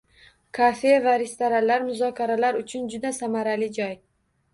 Kafe 0.57 0.93
va 1.03 1.11
restoranlar 1.21 1.85
muzokaralar 1.89 2.57
uchun 2.61 2.89
juda 2.95 3.13
samarali 3.19 3.69
joy. 3.77 3.93